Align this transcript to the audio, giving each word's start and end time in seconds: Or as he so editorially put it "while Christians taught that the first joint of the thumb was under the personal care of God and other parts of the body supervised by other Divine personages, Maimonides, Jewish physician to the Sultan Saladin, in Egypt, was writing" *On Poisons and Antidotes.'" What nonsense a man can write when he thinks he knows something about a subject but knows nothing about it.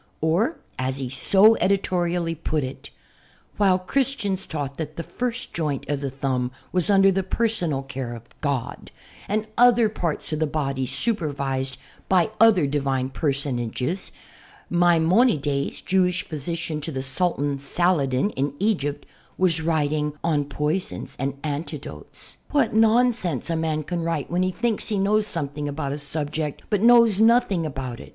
Or 0.19 0.57
as 0.79 0.97
he 0.97 1.09
so 1.11 1.55
editorially 1.57 2.33
put 2.33 2.63
it 2.63 2.89
"while 3.57 3.77
Christians 3.77 4.47
taught 4.47 4.77
that 4.77 4.95
the 4.95 5.03
first 5.03 5.53
joint 5.53 5.87
of 5.87 6.01
the 6.01 6.09
thumb 6.09 6.49
was 6.71 6.89
under 6.89 7.11
the 7.11 7.21
personal 7.21 7.83
care 7.83 8.15
of 8.15 8.23
God 8.41 8.89
and 9.29 9.45
other 9.59 9.89
parts 9.89 10.33
of 10.33 10.39
the 10.39 10.47
body 10.47 10.87
supervised 10.87 11.77
by 12.09 12.31
other 12.39 12.65
Divine 12.65 13.11
personages, 13.11 14.11
Maimonides, 14.71 15.81
Jewish 15.81 16.27
physician 16.27 16.81
to 16.81 16.91
the 16.91 17.03
Sultan 17.03 17.59
Saladin, 17.59 18.31
in 18.31 18.55
Egypt, 18.57 19.05
was 19.37 19.61
writing" 19.61 20.13
*On 20.23 20.45
Poisons 20.45 21.15
and 21.19 21.35
Antidotes.'" 21.43 22.37
What 22.49 22.73
nonsense 22.73 23.51
a 23.51 23.55
man 23.55 23.83
can 23.83 24.01
write 24.01 24.31
when 24.31 24.41
he 24.41 24.51
thinks 24.51 24.87
he 24.87 24.97
knows 24.97 25.27
something 25.27 25.69
about 25.69 25.91
a 25.91 25.99
subject 25.99 26.63
but 26.71 26.81
knows 26.81 27.21
nothing 27.21 27.67
about 27.67 27.99
it. 27.99 28.09